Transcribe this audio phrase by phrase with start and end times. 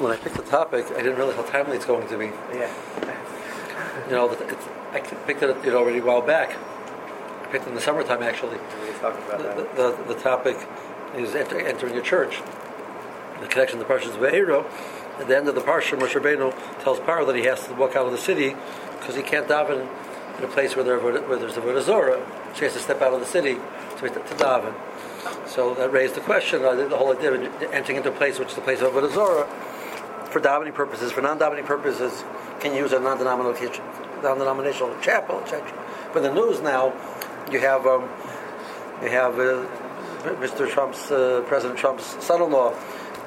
[0.00, 2.26] when I picked the topic, I didn't realize how timely it's going to be.
[2.54, 2.72] Yeah.
[4.06, 6.56] You know, it's, I picked it you know, already a while back.
[7.42, 8.58] I picked it in the summertime, actually.
[8.82, 9.76] We about The, that.
[9.76, 10.56] the, the topic
[11.16, 12.40] is enter, entering a church.
[13.40, 14.64] The connection to the Parshas Va'eira.
[15.20, 17.94] At the end of the Parsha, Moshe Rabbeinu tells Paro that he has to walk
[17.94, 18.56] out of the city
[18.98, 19.86] because he can't daven
[20.38, 22.26] in a place where, there, where there's a Zorah.
[22.54, 23.54] So he has to step out of the city
[23.98, 24.74] to, to daven.
[25.46, 28.48] So that raised the question, uh, the whole idea of entering into a place which
[28.48, 29.46] is the place of Avodah Zorah,
[30.30, 32.24] for davening purposes, for non-davening purposes,
[32.60, 33.84] can use a non-denominational,
[34.22, 35.72] non-denominational chapel, etc.
[36.12, 36.92] But the news now,
[37.50, 38.08] you have um,
[39.02, 39.66] you have uh,
[40.22, 40.68] Mr.
[40.68, 42.74] Trump's uh, President Trump's son-in-law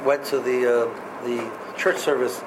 [0.06, 2.42] went to the uh, the church service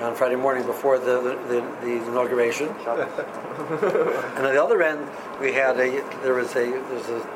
[0.00, 2.68] on Friday morning before the the, the, the inauguration.
[2.68, 5.08] and at the other end,
[5.40, 7.28] we had a there was a there's a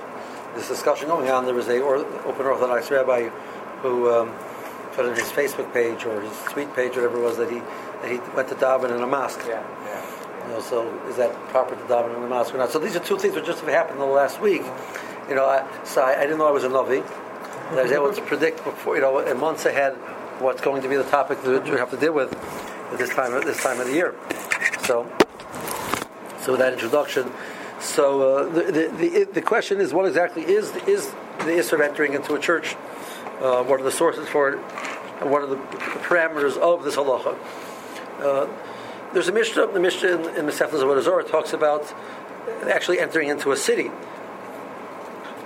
[0.55, 1.45] this discussion going on.
[1.45, 1.97] There was a or,
[2.27, 3.29] open Orthodox rabbi
[3.81, 4.29] who um,
[4.93, 8.11] put on his Facebook page or his tweet page, whatever it was, that he that
[8.11, 9.41] he went to daven in a mosque.
[9.47, 10.47] Yeah, yeah.
[10.47, 12.71] You know, so is that proper to daven in a mosque or not?
[12.71, 14.63] So these are two things that just have happened in the last week.
[15.29, 17.05] You know, I, so I, I didn't know I was a navi.
[17.71, 19.95] I was able to predict before, you know, months ahead
[20.41, 22.33] what's going to be the topic that we have to deal with
[22.93, 24.15] at this time at this time of the year.
[24.85, 25.11] So,
[26.41, 27.31] so with that introduction,
[27.81, 31.81] so uh, the, the, the the question is, what exactly is is the issue of
[31.81, 32.77] entering into a church?
[33.43, 34.59] Uh, what are the sources for it?
[35.21, 37.37] And what are the parameters of this halacha?
[38.21, 38.47] Uh,
[39.13, 41.93] there's a Mishnah, the Mishnah in, in the Sefer Avodah Zorah talks about
[42.71, 43.91] actually entering into a city.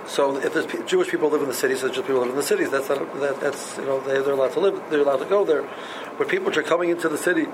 [0.05, 2.43] So if there's Jewish people live in the cities, so Jewish people live in the
[2.43, 2.69] cities.
[2.69, 4.81] That's not, that, that's you know they, they're allowed to live.
[4.89, 5.67] They're allowed to go there.
[6.19, 7.47] But people which are coming into the city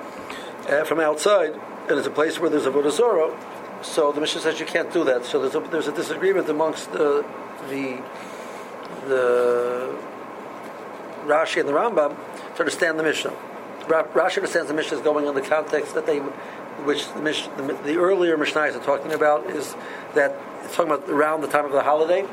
[0.67, 1.53] uh, from outside,
[1.88, 3.33] and it's a place where there's a Avodah Zorah,
[3.81, 5.25] so the Mishnah says you can't do that.
[5.25, 7.25] So there's a, there's a disagreement amongst the
[7.69, 8.03] the
[9.07, 9.97] the
[11.25, 12.16] Rashi and the Rambam
[12.55, 13.33] to understand the Mishnah.
[13.88, 17.47] Ra- Rashi understands the Mishnah is going in the context that they, which the, Mish,
[17.57, 19.75] the, the earlier Mishnahs are talking about is
[20.16, 22.25] that it's talking about around the time of the holiday,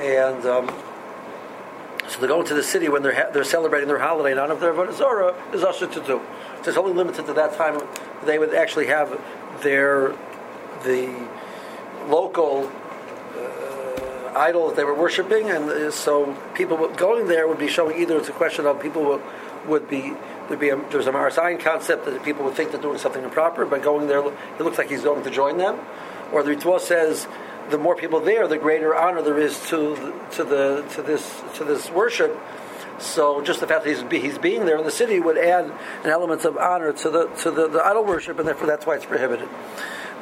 [0.00, 0.68] and um,
[2.08, 4.34] so they're going to the city when they're ha- they're celebrating their holiday.
[4.34, 6.20] None of their Avodah is usher to do.
[6.62, 7.80] So it's only limited to that time.
[8.24, 9.20] They would actually have
[9.62, 10.14] their
[10.84, 11.28] the
[12.08, 12.70] local
[14.36, 18.16] idol that they were worshiping, and uh, so people going there would be showing either
[18.18, 19.22] it's a question of people would,
[19.66, 20.14] would be
[20.48, 23.22] there'd be a, there's a maris ayin concept that people would think they're doing something
[23.22, 24.20] improper by going there.
[24.20, 25.78] It looks like he's going to join them,
[26.32, 27.26] or the ritual says
[27.70, 31.64] the more people there, the greater honor there is to to the to this to
[31.64, 32.38] this worship.
[32.98, 35.72] So just the fact that he's, he's being there in the city would add
[36.04, 38.96] an element of honor to the to the, the idol worship, and therefore that's why
[38.96, 39.48] it's prohibited.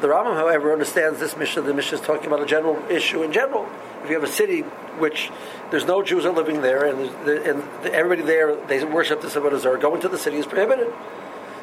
[0.01, 1.63] The Rambam, however, understands this Mishnah.
[1.63, 3.69] The Mishnah is talking about a general issue in general.
[4.05, 4.61] If you have a city
[5.01, 5.31] which
[5.71, 9.79] there's no Jews are living there, and, and everybody there they worship the Avodah Zarah,
[9.79, 10.93] going to the city is prohibited.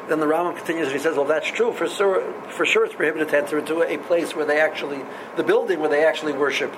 [0.08, 1.72] Then the Rambam continues and he says, "Well, that's true.
[1.72, 5.02] For sure, for sure, it's prohibited to enter into a place where they actually,
[5.36, 6.74] the building where they actually worship."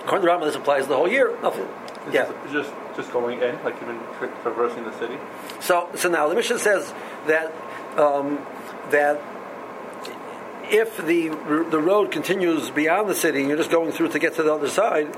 [0.00, 1.36] According to the Rambam, this applies the whole year.
[1.42, 1.68] Nothing.
[2.06, 2.32] It's Yeah.
[2.50, 5.18] just, just going in, like even tra- traversing the city.
[5.60, 6.92] So, so now the Mishnah says
[7.26, 7.52] that
[7.98, 8.38] um,
[8.90, 9.20] that
[10.70, 11.28] if the
[11.70, 14.68] the road continues beyond the city, you're just going through to get to the other
[14.68, 15.14] side.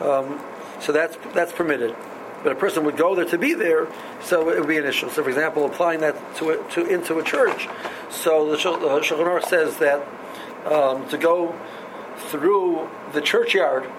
[0.00, 0.40] Um,
[0.80, 1.94] so that's that's permitted.
[2.42, 3.88] But a person would go there to be there,
[4.22, 5.08] so it would be an issue.
[5.08, 7.68] So, for example, applying that to a, to into a church.
[8.10, 10.06] So the uh, Shulchan says that
[10.66, 11.58] um, to go
[12.16, 13.90] through the churchyard.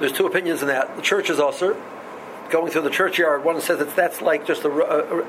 [0.00, 0.96] There's two opinions in that.
[0.96, 1.76] The church is also
[2.50, 3.44] going through the churchyard.
[3.44, 5.26] One says that that's like just a, uh,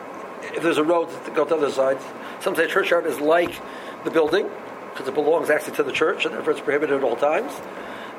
[0.56, 1.98] if there's a road to go to the other side.
[2.42, 3.60] Some say churchyard is like
[4.04, 4.50] the building
[4.92, 7.54] because it belongs actually to the church and therefore it's prohibited at all times.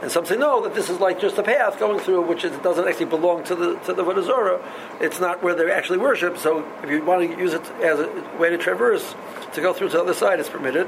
[0.01, 2.53] And some say no, that this is like just a path going through, which is,
[2.53, 4.63] it doesn't actually belong to the to the Avodah
[5.01, 6.39] It's not where they actually worship.
[6.39, 9.15] So if you want to use it as a way to traverse
[9.55, 10.87] to go through to the other side, it's permitted.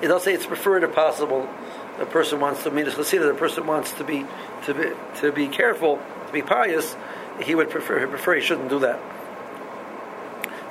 [0.00, 1.48] It does say it's preferred if possible.
[1.98, 3.26] A person wants to mean chasida.
[3.26, 4.24] The person wants to be
[4.66, 6.94] to be to be careful, to be pious.
[7.42, 9.00] He would prefer he prefer he shouldn't do that.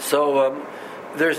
[0.01, 0.65] So um,
[1.15, 1.37] there's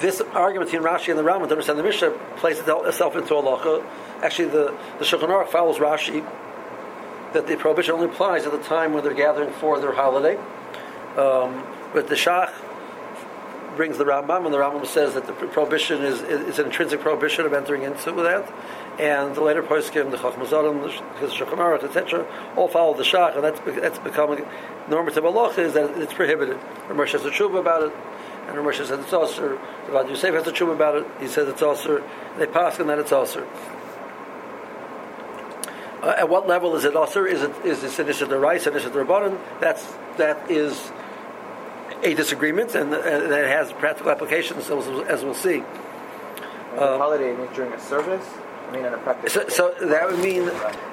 [0.00, 3.84] this argument between Rashi and the Rambam to understand the Mishnah places itself into halacha.
[4.22, 6.24] Actually, the the Shulchan Aruch follows Rashi
[7.32, 10.36] that the prohibition only applies at the time when they're gathering for their holiday.
[11.16, 11.64] Um,
[11.94, 12.52] but the Shach
[13.76, 17.46] brings the Rambam, and the Rambam says that the prohibition is, is an intrinsic prohibition
[17.46, 18.52] of entering into that.
[18.98, 20.82] And the later poskim, the Chacham Zadim,
[21.20, 22.26] the Shulchan etc.,
[22.56, 24.44] all follow the Shach, and that's that's becoming
[24.88, 26.58] normative halacha is that it's prohibited.
[26.88, 27.92] Ramesh has a tshuva about it,
[28.48, 29.58] and Ramesh says it's also.
[29.88, 31.06] Rabbi Yosef has a tshuva about it.
[31.20, 32.06] He says it's also.
[32.38, 33.48] They pass on that it's also.
[36.02, 37.26] Uh, at what level is it usher?
[37.26, 39.38] Is it is this initiative the rice, initiative the rabbanon?
[39.60, 39.86] That's
[40.16, 40.92] that is
[42.02, 45.62] a disagreement, and, and it has practical applications, as, as we'll see.
[46.72, 48.26] And the holiday means during a service.
[48.68, 49.28] I mean, in a practical.
[49.28, 50.46] So, so that would mean,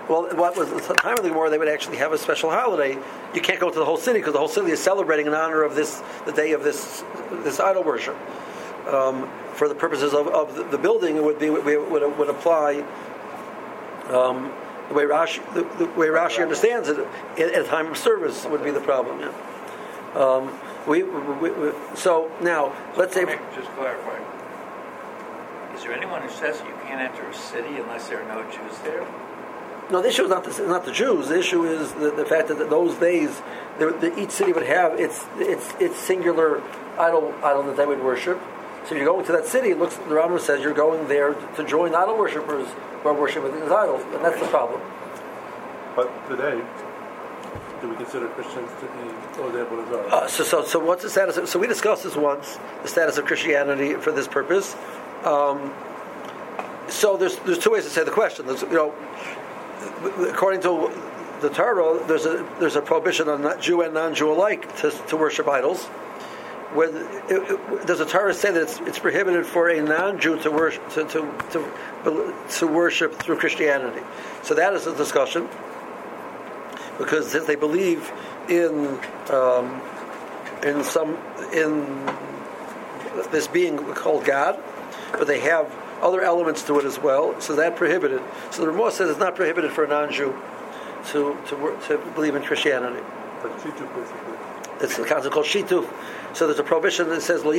[0.10, 1.50] well, what was the time of the Gemara?
[1.50, 2.98] They would actually have a special holiday.
[3.34, 5.64] You can't go to the whole city because the whole city is celebrating in honor
[5.64, 7.04] of this, the day of this,
[7.44, 8.18] this idol worship.
[8.88, 12.30] Um, for the purposes of, of the, the building, it would be would, would, would
[12.30, 12.84] apply.
[14.08, 14.52] Um,
[14.90, 17.00] the way Rashi, the, the way Rashi understands it,
[17.38, 19.20] at, at time of service would be the problem.
[19.20, 19.32] Yeah.
[20.16, 23.26] Um, we, we, we, so now let's say.
[23.26, 24.18] Let me just clarify.
[25.76, 28.78] Is there anyone who says you can't enter a city unless there are no Jews
[28.84, 29.08] there?
[29.92, 31.30] No, the issue is not the, not the Jews.
[31.30, 33.42] The issue is the, the fact that those days,
[33.80, 36.62] the, the, each city would have its its its singular
[36.98, 38.40] idol idol that they would worship.
[38.86, 41.34] So if you're going to that city, it looks the Rambam says you're going there
[41.34, 42.68] to join idol worshippers
[43.02, 44.82] who are worshiping these idols, and that's the problem.
[45.96, 46.62] But today,
[47.82, 49.10] do we consider Christians to be
[49.42, 50.14] Odeh as well?
[50.14, 51.38] Uh, so, so, so what's the status?
[51.38, 54.76] Of, so we discussed this once, the status of Christianity for this purpose.
[55.24, 55.74] Um,
[56.88, 58.46] so there's there's two ways to say the question.
[58.48, 58.94] There's, you know,
[60.30, 60.92] according to
[61.42, 65.48] the Torah, there's a there's a prohibition on Jew and non-Jew alike to, to worship
[65.48, 65.86] idols.
[66.74, 70.52] Where it, it, does the Torah say that it's, it's prohibited for a non-Jew to
[70.52, 74.02] worship to, to, to, to worship through Christianity?
[74.44, 75.50] So that is a discussion
[77.00, 78.12] because since they believe
[78.48, 79.00] in
[79.32, 79.82] um,
[80.62, 81.18] in some
[81.54, 82.06] in
[83.32, 84.62] this being called God,
[85.14, 87.40] but they have other elements to it as well.
[87.42, 88.22] So that prohibited.
[88.52, 90.36] So the Ramah says it's not prohibited for a non-Jew
[91.08, 93.04] to to, to believe in Christianity.
[94.82, 95.92] It's a concept called shituf.
[96.34, 97.50] So there's a prohibition that says the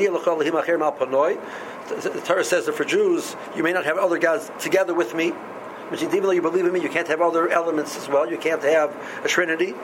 [2.25, 5.33] Torah says that for Jews you may not have other gods together with me.
[5.91, 8.31] Which even though you believe in me, you can't have other elements as well.
[8.31, 8.95] You can't have
[9.25, 9.75] a Trinity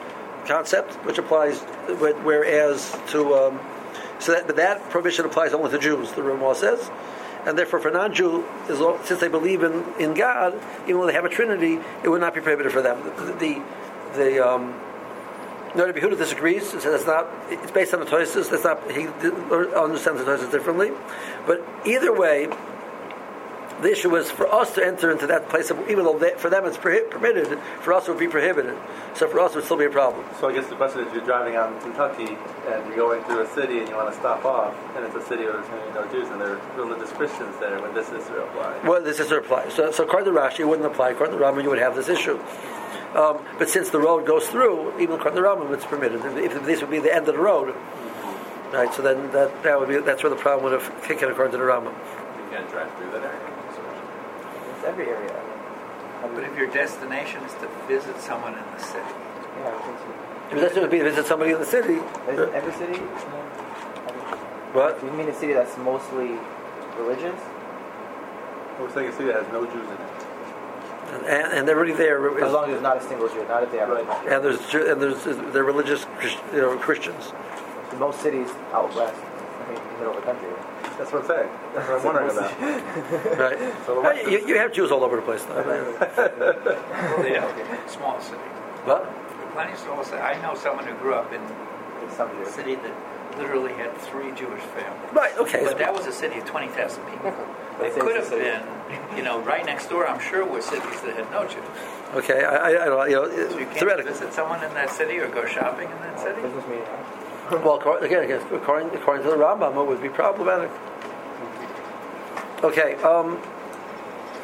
[0.45, 1.59] concept, which applies.
[1.59, 3.59] Whereas to um,
[4.19, 6.11] so that but that prohibition applies only to Jews.
[6.13, 6.89] The Ramah says
[7.47, 8.45] and therefore for non-Jew,
[9.05, 12.35] since they believe in, in God, even though they have a Trinity, it would not
[12.35, 13.01] be prohibited for them.
[13.15, 13.61] The the,
[14.15, 14.73] the um,
[15.71, 16.69] Noda BiYehuda disagrees.
[16.69, 17.27] Says it's not.
[17.49, 18.49] It's based on the Tosis.
[18.49, 18.91] That's not.
[18.91, 19.07] He
[19.77, 20.91] understands the Tosis differently.
[21.45, 22.49] But either way,
[23.81, 26.49] the issue is for us to enter into that place of, even though they, for
[26.49, 28.75] them it's permitted, for us it would be prohibited.
[29.15, 30.25] So for us it would still be a problem.
[30.39, 32.37] So I guess the question is, you're driving out in Kentucky
[32.67, 35.25] and you're going through a city and you want to stop off, and it's a
[35.25, 37.79] city where there's many no Jews and there are religious Christians there.
[37.81, 38.79] Would this issue apply?
[38.83, 39.69] Well, this issue apply.
[39.69, 41.11] So, so according to Rashi, it wouldn't apply.
[41.11, 42.39] According to Rambam, you would have this issue.
[43.15, 46.21] Um, but since the road goes through, even according to Rambam, it's permitted.
[46.37, 47.73] If this would be the end of the road,
[48.73, 48.93] right?
[48.93, 51.51] So then that, that would be that's where the problem would have kicked in according
[51.53, 51.93] to the Rambam.
[51.93, 53.46] You can't drive through that area.
[54.87, 55.35] It's every area.
[56.33, 59.03] But if your destination is to visit someone in the city,
[59.59, 60.55] Yeah, I think so.
[60.55, 62.71] If that's going to be to visit somebody in the city, Is it uh, every
[62.73, 62.99] city?
[64.71, 65.03] what?
[65.03, 66.39] You mean a city that's mostly
[66.97, 67.39] religious?
[68.79, 71.27] We're saying a city that has no Jews in it.
[71.27, 72.17] And, and they're already there.
[72.43, 74.07] As long as there's not a single Jew, not if they have Right.
[74.27, 75.23] and there's and there's
[75.53, 76.05] they're religious
[76.53, 77.31] you know, Christians.
[77.97, 79.36] most cities out west, I mean,
[79.69, 80.49] in the middle of the country.
[80.97, 81.49] That's what I'm saying.
[81.75, 83.37] That's what I'm wondering about.
[83.37, 83.59] Right?
[83.85, 85.43] So the Well, you, you have Jews all over the place.
[85.43, 85.55] Though.
[85.61, 88.41] well, yeah, small city.
[88.85, 89.05] What?
[89.53, 90.17] Plenty of small city.
[90.17, 91.41] I know someone who grew up in
[92.11, 95.13] some a city that literally had three Jewish families.
[95.13, 95.37] Right.
[95.37, 95.63] Okay.
[95.63, 97.33] But that was a city of 20,000 people.
[97.77, 98.63] But It could have been,
[99.15, 101.61] you know, right next door, I'm sure, were cities that had no Jews.
[102.15, 102.43] Okay.
[102.43, 103.07] I, I, I don't.
[103.07, 106.19] You know, So you can't visit someone in that city or go shopping in that
[106.19, 106.41] city?
[106.41, 106.85] Business meeting.
[107.49, 107.59] Huh?
[107.63, 110.69] Well, again, again, according, according to the Rambam, it would be problematic.
[112.63, 112.95] Okay.
[112.95, 113.39] Um,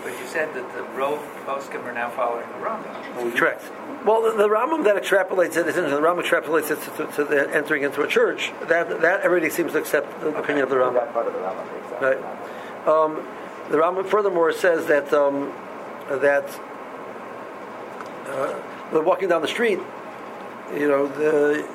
[0.03, 3.36] But you said that the road poskim are now following the Rambam.
[3.36, 3.63] correct.
[4.05, 7.55] Well, the, the Rambam that extrapolates it, the Rambam extrapolates it to, to, to the
[7.55, 8.51] entering into a church.
[8.67, 10.93] That that everybody seems to accept the opinion of the Rambam.
[10.95, 12.01] That part of the Rambam makes sense.
[12.01, 12.88] Right.
[12.88, 13.25] Um,
[13.69, 15.53] the Rambam furthermore says that um,
[16.10, 16.50] that
[18.27, 18.53] uh,
[18.91, 19.79] when walking down the street,
[20.74, 21.67] you know, the,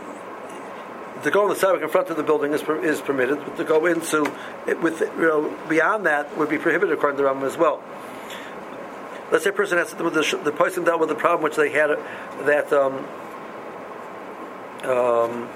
[1.23, 3.39] to go on the sidewalk in front of the building is, is permitted.
[3.45, 4.31] But to go into
[4.67, 7.83] it with you know beyond that would be prohibited according to the Rambam as well.
[9.31, 11.91] Let's say a person has the, the person dealt with the problem which they had
[12.47, 13.07] that um,
[14.85, 15.49] um,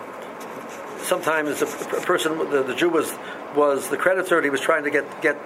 [1.03, 1.67] sometimes a,
[1.97, 3.13] a person the, the Jew was
[3.57, 5.39] was the creditor and he was trying to get get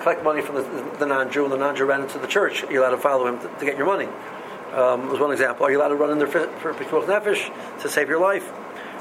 [0.00, 2.62] collect money from the, the non-Jew and the non-Jew ran into the church.
[2.70, 4.08] You're allowed to follow him to, to get your money.
[4.72, 5.64] Um, was one example.
[5.66, 8.52] Are you allowed to run in there for, for Pikuach Nefesh to save your life?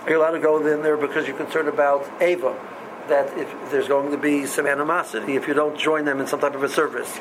[0.05, 2.59] Are you allowed to go in there because you're concerned about Ava?
[3.07, 6.39] That if there's going to be some animosity if you don't join them in some
[6.39, 7.19] type of a service.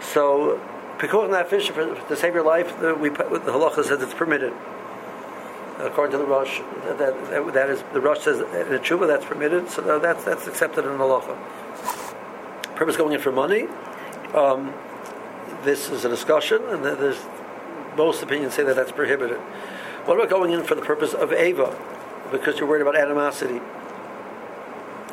[0.00, 0.60] So
[1.00, 4.52] because that fish for, to save your life, the, we the halacha says it's permitted.
[5.78, 9.24] According to the Rosh, that, that, that is the Rosh says in a tshuva that's
[9.24, 11.36] permitted, so that's that's accepted in halacha.
[12.74, 13.68] Purpose going in for money.
[14.34, 14.74] Um,
[15.62, 17.20] this is a discussion, and there's
[17.96, 19.40] most opinions say that that's prohibited.
[20.08, 21.78] What about going in for the purpose of ava,
[22.30, 23.60] because you're worried about animosity?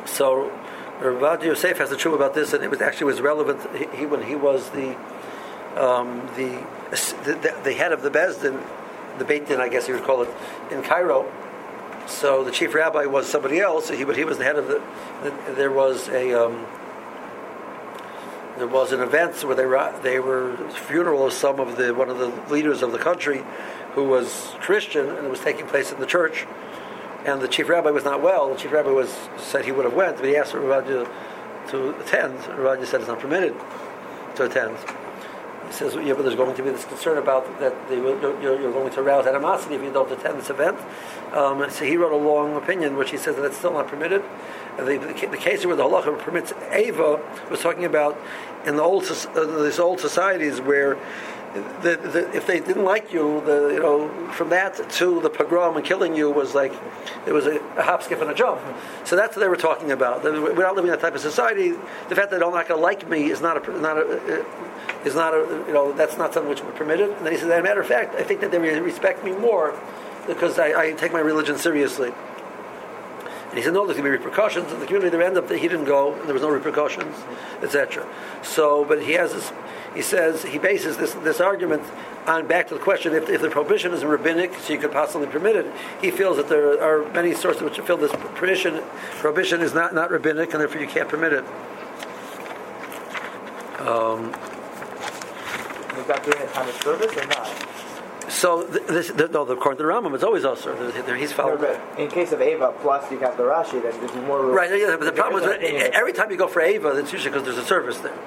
[0.05, 0.57] So
[1.01, 3.59] Rav Yosef has a truth about this, and it was actually was relevant.
[3.75, 4.95] He, he when he was the,
[5.75, 6.65] um, the,
[7.25, 8.63] the the head of the Bezdin,
[9.17, 10.29] the Beit Din, I guess you would call it,
[10.71, 11.29] in Cairo.
[12.07, 13.89] So the chief rabbi was somebody else.
[13.89, 14.81] He, but he was the head of the.
[15.55, 16.41] There was a.
[16.41, 16.65] Um,
[18.57, 22.09] there was an event where they were they were funeral of some of the one
[22.09, 23.43] of the leaders of the country,
[23.95, 26.45] who was Christian, and it was taking place in the church
[27.25, 28.53] and the chief rabbi was not well.
[28.53, 31.11] The chief rabbi was said he would have went, but he asked Rav Ovadia
[31.69, 32.35] to attend.
[32.59, 33.55] Rav Ovadia said it's not permitted
[34.35, 34.77] to attend.
[35.65, 38.91] He says, yeah, but there's going to be this concern about that they, you're, going
[38.91, 40.77] to arouse animosity if you don't attend this event.
[41.33, 44.23] Um, so he wrote a long opinion, which he says that it's still not permitted.
[44.77, 48.19] And the, the, case where the halacha permits Ava was talking about
[48.65, 50.97] in the old uh, these old societies where
[51.81, 55.77] the, the, if they didn't like you, the, you know, from that to the pogrom
[55.77, 56.73] and killing you was like
[57.25, 58.59] it was a, a hop, skip, and a jump.
[59.05, 60.23] So that's what they were talking about.
[60.23, 61.69] We're not living in that type of society.
[62.09, 64.45] The fact that they're not going to like me is not a not a
[65.05, 67.11] is not a you know that's not something which would permitted.
[67.11, 69.31] And then he said, as a matter of fact, I think that they respect me
[69.31, 69.79] more
[70.27, 72.11] because I, I take my religion seriously.
[73.55, 74.69] And he said, no, there's going to be repercussions.
[74.73, 77.15] In the community, there ended up that he didn't go, and there was no repercussions,
[77.61, 78.05] etc.
[78.43, 79.49] So, but he has this
[79.95, 81.83] he says he bases this this argument
[82.27, 85.27] on back to the question if, if the prohibition is rabbinic, so you could possibly
[85.27, 85.71] permit it.
[86.01, 88.83] He feels that there are many sources which feel this prohibition
[89.21, 91.45] prohibition is not not rabbinic, and therefore you can't permit it.
[93.79, 94.33] Um,
[95.97, 97.64] is that during a time of service or not?
[98.35, 100.75] So this, the, no, according to the Rambam, it's always also
[101.15, 101.61] he's following.
[101.61, 104.45] No, in case of Ava, plus you have the Rashi, then there's more.
[104.45, 105.63] Right, yeah, but the problem is that
[105.95, 108.17] every time you go for Ava, it's usually because there's a service there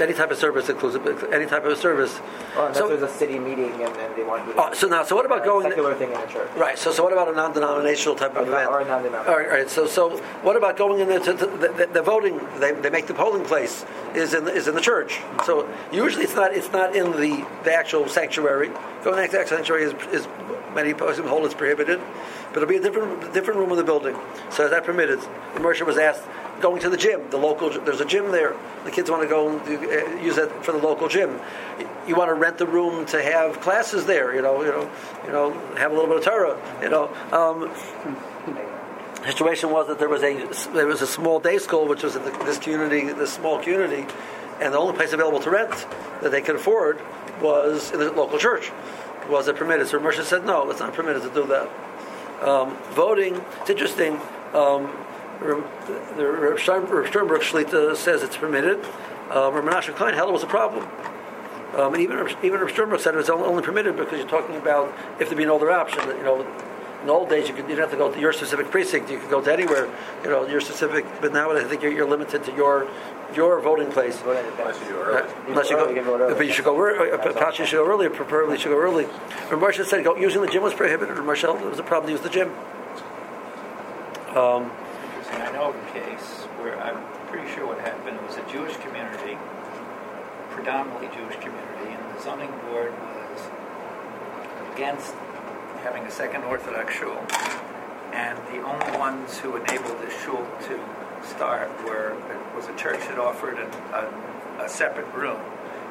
[0.00, 0.96] any type of service includes
[1.32, 2.18] any type of service.
[2.54, 4.54] Well, unless so, there's a city meeting and, and they want to.
[4.60, 5.68] Oh, so now, so what about going?
[5.68, 6.50] Secular thing in a church.
[6.56, 6.78] Right.
[6.78, 8.70] So, so what about a non-denominational type of event?
[8.70, 9.32] Or a non-denominational.
[9.32, 9.70] All right, all right.
[9.70, 12.40] So, so what about going in there to, to the, the, the, voting?
[12.58, 13.84] They, they make the polling place
[14.14, 15.20] is in the, is in the church.
[15.44, 18.68] So usually it's not it's not in the, the actual sanctuary.
[19.02, 20.28] Going to the actual sanctuary is, is
[20.74, 22.00] many people hold it's prohibited,
[22.52, 24.16] but it'll be a different different room of the building.
[24.50, 25.20] So is that permitted?
[25.54, 26.22] The merchant was asked
[26.60, 27.28] going to the gym.
[27.30, 28.56] The local there's a gym there.
[28.84, 31.40] The kids want to go and uh, use it for the local gym.
[32.06, 34.34] You want to rent the room to have classes there.
[34.34, 34.90] You know, you know,
[35.26, 36.80] you know, have a little bit of Torah.
[36.82, 37.10] You know.
[37.32, 37.70] Um,
[39.26, 40.34] situation was that there was a
[40.72, 44.06] there was a small day school which was in the, this community, this small community,
[44.60, 45.86] and the only place available to rent
[46.22, 47.00] that they could afford
[47.42, 48.70] was in the local church.
[49.28, 49.88] Was it permitted?
[49.88, 51.68] So Moshe said, no, it's not permitted to do that.
[52.46, 54.20] Um, voting, it's interesting.
[54.54, 54.86] Um,
[55.40, 57.06] the Rav Sternberg
[57.42, 58.84] Shlita says it's permitted.
[59.30, 60.88] Um, Rav Klein held it was a problem.
[61.76, 64.94] Um, and even even Rav Sternberg said it was only permitted because you're talking about
[65.20, 66.06] if there'd be no other option.
[66.08, 66.40] You know,
[67.00, 69.10] in the old days you, could, you didn't have to go to your specific precinct.
[69.10, 69.88] You could go to anywhere.
[70.22, 71.04] You know, your specific.
[71.20, 72.88] But now I think you're, you're limited to your
[73.34, 74.22] your voting place.
[74.22, 75.32] Unless you go early.
[75.48, 77.10] Unless you go, but you should go early.
[77.18, 78.08] Perhaps you should go early.
[78.08, 79.06] Preferably, you should go early.
[79.50, 81.16] Rav said go, using the gym was prohibited.
[81.18, 82.50] Marshall, it was a problem to use the gym.
[84.34, 84.70] Um,
[85.42, 86.96] I know of a case where I'm
[87.28, 89.36] pretty sure what happened was a Jewish community,
[90.50, 93.40] predominantly Jewish community, and the zoning board was
[94.72, 95.12] against
[95.84, 97.20] having a second Orthodox shul,
[98.12, 100.80] and the only ones who enabled the shul to
[101.22, 102.16] start were
[102.56, 105.40] was a church that offered a, a, a separate room,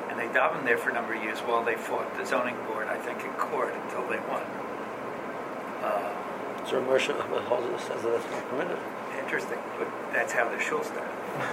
[0.10, 2.88] and they davened there for a number of years while they fought the zoning board,
[2.88, 4.42] I think, in court until they won.
[5.86, 8.80] Uh, so Moshe says that that's not permitted
[9.36, 11.12] interesting, but that's how the shul started.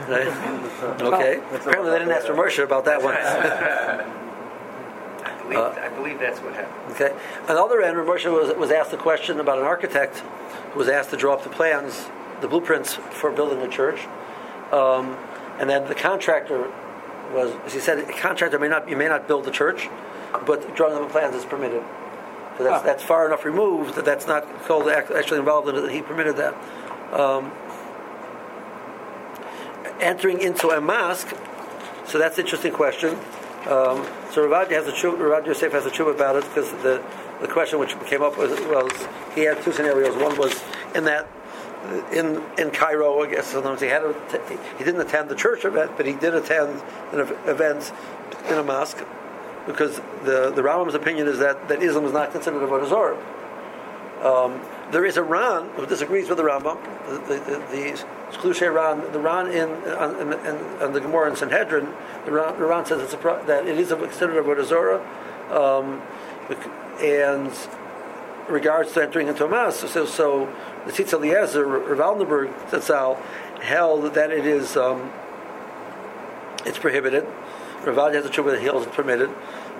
[0.09, 0.27] Right?
[1.03, 1.43] okay.
[1.55, 3.15] Apparently, they didn't ask for Moshe about that one.
[5.25, 6.95] I believe, uh, I believe that's what happened.
[6.95, 7.11] Okay.
[7.49, 10.19] On the other end, Moshe was, was asked a question about an architect
[10.73, 12.07] who was asked to draw up the plans,
[12.41, 14.07] the blueprints for building a church.
[14.71, 15.17] Um,
[15.59, 16.73] and then the contractor
[17.35, 19.89] was, as he said, a contractor may not, you may not build the church,
[20.47, 21.83] but drawing up the plans is permitted.
[22.59, 25.91] So that's, that's far enough removed that that's not called actually involved in it.
[25.91, 26.55] He permitted that.
[27.12, 27.53] Um,
[30.01, 31.35] entering into a mosque,
[32.07, 33.15] so that's an interesting question.
[33.63, 37.03] Um, so Ravad has a tshuva, Ravad Yosef has a tshuva about it because the,
[37.41, 38.91] the question which came up was, was
[39.35, 40.17] he had two scenarios.
[40.17, 40.61] One was
[40.95, 41.29] in that
[42.13, 43.23] in in Cairo.
[43.23, 46.35] I guess sometimes he had to, he didn't attend the church event, but he did
[46.35, 46.83] attend
[47.13, 47.93] an event
[48.49, 49.05] in a mosque
[49.67, 53.19] because the the Rambam's opinion is that, that Islam is not considered a avodah zarah.
[54.23, 54.61] Um,
[54.93, 56.79] there is a Ran who disagrees with the Rambam.
[57.09, 60.33] The the, the, the Ran, the Ran in on, in,
[60.83, 61.88] in, the Gemara in Sanhedrin,
[62.25, 65.02] the Ran, the Ran says a, that it is a, considered a avodah
[65.50, 66.00] um,
[67.00, 67.52] and
[68.49, 69.79] regards to entering into a mass.
[69.79, 70.55] So, so
[70.87, 75.11] the Tzitz Eliezer, Rav Waldenberg held that it is um,
[76.64, 77.26] it's prohibited.
[77.83, 79.31] Ravadi has a true that he holds it's permitted,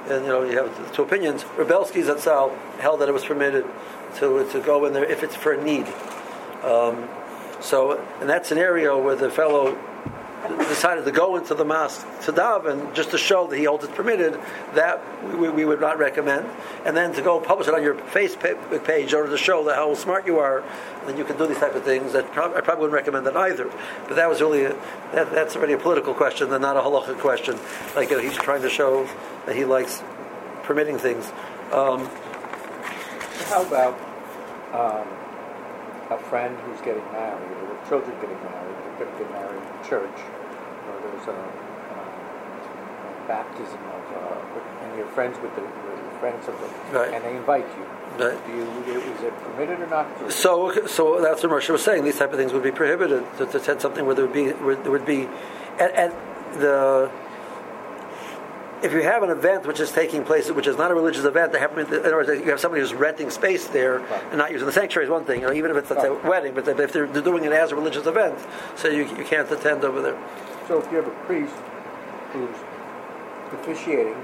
[0.09, 1.45] and you know you have two opinions.
[1.57, 3.65] Reb Belsky Zatzal held that it was permitted
[4.17, 5.87] to to go in there if it's for a need.
[6.63, 7.09] Um,
[7.61, 9.79] so in that scenario where the fellow
[10.69, 13.95] decided to go into the mosque to daven just to show that he holds it
[13.95, 14.39] permitted,
[14.75, 15.01] that
[15.39, 16.49] we, we, would not recommend.
[16.85, 19.77] And then to go publish it on your Facebook page in order to show that
[19.77, 20.65] how smart you are,
[21.07, 22.13] then you can do these type of things.
[22.13, 23.71] That I probably wouldn't recommend that either.
[24.09, 24.71] But that was really a,
[25.13, 27.59] that, that's already a political question and not a halachic question.
[27.95, 29.09] Like you know, he's trying to show
[29.47, 30.03] that he likes
[30.65, 31.31] permitting things.
[31.71, 32.09] Um,
[33.45, 33.95] how about
[34.73, 35.07] um,
[36.11, 39.63] a friend who's getting married, or the children getting married, they're going to get married
[39.63, 40.19] in church,
[40.89, 46.49] or there's a, a, a baptism of, uh, and you're friends with the, the friends
[46.49, 47.15] of the, right.
[47.15, 47.85] and they invite you.
[48.13, 48.47] Right.
[48.47, 50.13] Do you, is it permitted or not?
[50.15, 50.33] Permitted?
[50.33, 52.05] So, so that's what Moshe was saying.
[52.05, 53.25] These type of things would be prohibited.
[53.39, 55.29] To, to attend something where there would be, where there would be,
[55.79, 56.13] at
[56.59, 57.11] the
[58.83, 61.55] if you have an event which is taking place, which is not a religious event,
[61.55, 64.25] happen, in other words, you have somebody who's renting space there right.
[64.31, 66.11] and not using the sanctuary is one thing, you know, even if it's right.
[66.11, 68.37] a wedding, but if they're, they're, doing it as a religious event,
[68.77, 70.21] so you, you can't attend over there.
[70.67, 71.55] So if you have a priest
[72.33, 72.57] who's
[73.53, 74.17] officiating,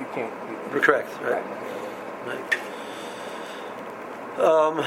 [0.00, 0.32] you can't.
[0.50, 1.42] You, Correct, right.
[2.26, 2.65] right.
[4.38, 4.84] Um,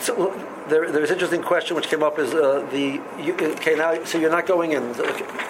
[0.00, 0.32] so
[0.68, 4.18] there, there's an interesting question which came up is uh, the you, okay now so
[4.18, 4.94] you're not going in.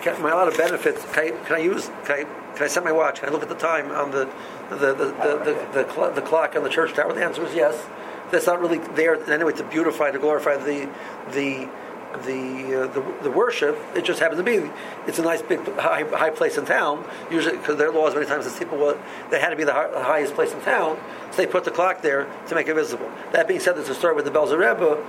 [0.02, 1.04] Can, my lot of benefits.
[1.12, 1.90] Can I, can I use?
[2.04, 3.20] Can I, can I set my watch?
[3.20, 4.28] Can I look at the time on the
[4.70, 7.12] the the the, the, the, the clock on the church tower?
[7.12, 7.86] The answer is yes.
[8.32, 10.88] That's not really there in any way to beautify to glorify the
[11.32, 11.68] the
[12.24, 13.78] the, uh, the, the worship.
[13.94, 14.70] It just happens to be
[15.06, 17.04] it's a nice big high, high place in town.
[17.30, 18.98] Usually, because their laws many times is people well,
[19.30, 20.98] they had to be the, high, the, highest place in town,
[21.30, 23.10] so they put the clock there to make it visible.
[23.32, 25.04] That being said, there's a story with the Belzer Rebbe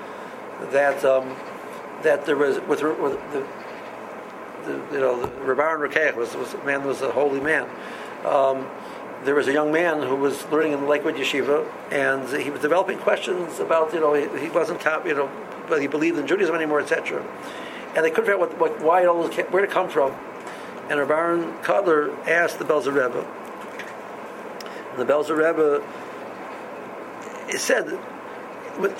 [0.72, 1.36] that um,
[2.04, 3.48] that there was with, with the,
[4.66, 7.68] the, you know the Rabban Rokeach was was a man was a holy man.
[8.26, 8.68] Um,
[9.24, 12.62] there was a young man who was learning in the Lakewood Yeshiva, and he was
[12.62, 15.30] developing questions about, you know, he, he wasn't you know,
[15.70, 17.24] but he believed in Judaism anymore, etc.
[17.96, 20.12] And they couldn't figure out what, what, why it all came, where it come from.
[20.90, 23.26] And Reb Aharon Kotler asked the Belzer Rebbe.
[24.92, 25.84] And the Belzer Rebbe
[27.58, 28.00] said,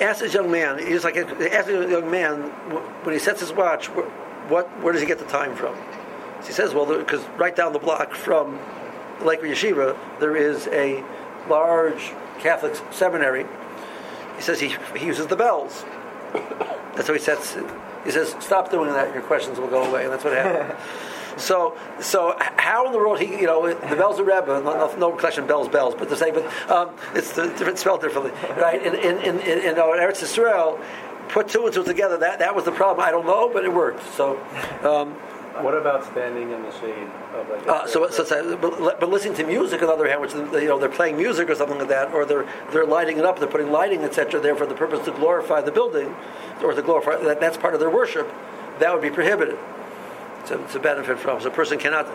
[0.00, 2.42] asked this young man, he was like, asked the young man,
[3.02, 5.76] when he sets his watch, what, where does he get the time from?
[6.44, 8.58] He says, well, because right down the block from
[9.24, 11.04] Lakewood Yeshiva, there is a
[11.48, 13.46] large Catholic seminary.
[14.36, 15.84] He says he, he uses the bells.
[16.94, 17.56] That's how he sets.
[18.04, 19.14] He says, "Stop doing that.
[19.14, 20.78] Your questions will go away." And that's what happened.
[21.36, 25.12] so, so how in the world he, you know, the bells are Rebbe, no, no
[25.12, 28.82] collection bells, bells, but the same, but um, it's the, different spelled differently, right?
[28.82, 30.82] In in in, in, in Eretz Yisrael,
[31.28, 32.16] put two and two together.
[32.16, 33.06] That that was the problem.
[33.06, 34.02] I don't know, but it worked.
[34.14, 34.40] So.
[34.82, 35.16] Um,
[35.60, 37.66] what about standing in the shade of like?
[37.68, 40.68] Uh, so, so, so but, but, listening to music, on the other hand, which you
[40.68, 43.48] know they're playing music or something like that, or they're they're lighting it up, they're
[43.48, 44.40] putting lighting, etc.
[44.40, 46.14] There for the purpose to glorify the building,
[46.62, 48.32] or to glorify that that's part of their worship.
[48.78, 49.58] That would be prohibited.
[50.46, 52.08] To, to benefit from, so a person cannot.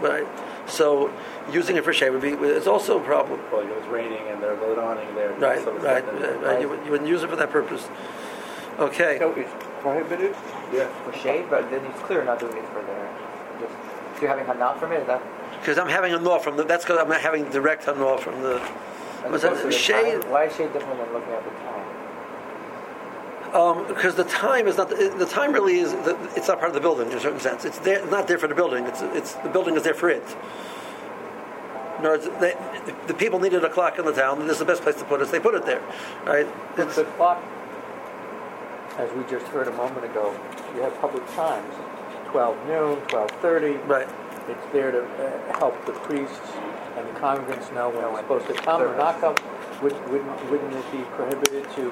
[0.00, 0.26] Right.
[0.66, 1.12] So
[1.52, 2.30] using it for shade would be.
[2.30, 3.40] It's also a problem.
[3.52, 5.32] Well, it was raining and they're lit awning there.
[5.34, 5.62] Right.
[5.66, 6.02] Right.
[6.02, 6.60] right, right.
[6.62, 7.86] You, you wouldn't use it for that purpose.
[8.78, 9.18] Okay.
[9.18, 9.52] So it's
[9.82, 10.34] prohibited?
[10.72, 10.88] Yeah.
[11.04, 13.08] For shade, but then it's clear not doing it for their.
[13.60, 13.72] Just,
[14.14, 15.00] so you're having hanal from it?
[15.00, 15.22] Is that?
[15.60, 16.64] Because I'm having a law from the.
[16.64, 18.60] That's because I'm not having direct hanal from the.
[19.30, 20.22] Was that shade?
[20.22, 20.30] Time?
[20.30, 21.74] Why is shade different than looking at the time?
[23.54, 26.70] Um, because the time is not the, the time really is the, it's not part
[26.70, 27.64] of the building in a certain sense.
[27.64, 28.84] It's there, not there for the building.
[28.84, 30.24] It's it's the building is there for it.
[31.98, 32.54] In other words, they,
[33.06, 35.04] the people needed a clock in the town, and this is the best place to
[35.04, 35.26] put it.
[35.26, 35.80] So they put it there,
[36.26, 36.48] right?
[36.76, 37.40] It's the clock
[38.98, 40.32] as we just heard a moment ago,
[40.74, 41.74] you have public times,
[42.30, 43.88] 12 noon, 12.30.
[43.88, 44.08] Right.
[44.48, 46.52] It's there to uh, help the priests
[46.96, 49.34] and the congregants know when they're supposed to come or not come.
[49.82, 51.82] Would, wouldn't, wouldn't it be prohibited to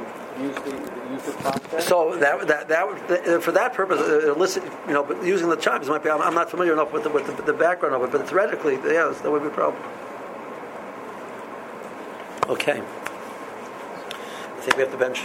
[0.41, 0.71] use the
[1.11, 1.87] use the process?
[1.87, 5.88] So that that that for that purpose, uh, illicit, you know, but using the chimes
[5.88, 6.09] might be.
[6.09, 8.75] I'm, I'm not familiar enough with the, with the, the, background of it, but theoretically,
[8.85, 9.83] yes, that would be a problem.
[12.49, 12.81] Okay.
[12.81, 15.25] I think we have to bench.